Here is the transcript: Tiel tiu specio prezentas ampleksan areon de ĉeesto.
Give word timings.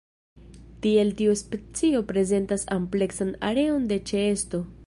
Tiel 0.85 1.11
tiu 1.19 1.35
specio 1.43 2.03
prezentas 2.13 2.67
ampleksan 2.79 3.33
areon 3.51 3.91
de 3.93 4.05
ĉeesto. 4.13 4.69